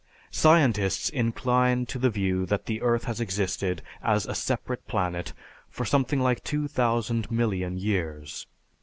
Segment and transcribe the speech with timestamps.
[0.31, 5.31] Scientists incline to the view that the earth has existed as a separate planet
[5.69, 8.77] for something like two thousand million years (2,000,000,000).